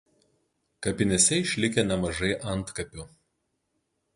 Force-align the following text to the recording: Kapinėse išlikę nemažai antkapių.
Kapinėse 0.87 1.37
išlikę 1.43 1.83
nemažai 1.91 2.33
antkapių. 2.55 3.07